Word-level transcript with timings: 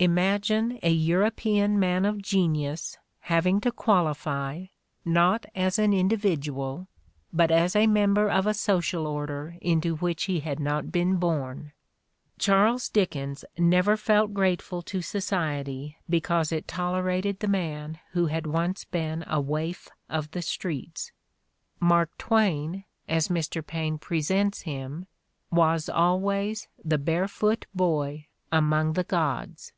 Imagine 0.00 0.80
a 0.82 0.90
European 0.90 1.78
man 1.78 2.04
of 2.04 2.20
genius 2.20 2.98
having 3.20 3.60
to 3.60 3.70
qualify, 3.70 4.64
not 5.04 5.46
as 5.54 5.78
an 5.78 5.92
individual, 5.92 6.88
but 7.32 7.52
as 7.52 7.76
a 7.76 7.86
member 7.86 8.28
of 8.28 8.44
a 8.44 8.52
social 8.52 9.06
order 9.06 9.54
into 9.62 9.94
which 9.94 10.24
he 10.24 10.40
had 10.40 10.58
not 10.58 10.90
been 10.90 11.18
born! 11.18 11.70
Charles 12.36 12.88
Dickens 12.88 13.44
never 13.56 13.96
felt 13.96 14.34
grateful 14.34 14.82
to 14.82 15.02
society 15.02 15.96
because 16.10 16.50
it 16.50 16.66
tolerated 16.66 17.38
the 17.38 17.46
man 17.46 18.00
who 18.10 18.26
had 18.26 18.44
once 18.48 18.84
been 18.84 19.22
a 19.28 19.40
waif 19.40 19.88
of 20.08 20.32
the 20.32 20.42
streets: 20.42 21.12
Mark 21.78 22.10
Twain, 22.18 22.82
as 23.08 23.28
Mr. 23.28 23.64
Paine 23.64 23.98
pre 23.98 24.20
sents 24.20 24.62
him, 24.62 25.06
was 25.52 25.88
always 25.88 26.66
the 26.84 26.98
barefoot 26.98 27.66
boy 27.72 28.26
among 28.50 28.94
the 28.94 29.04
gods. 29.04 29.72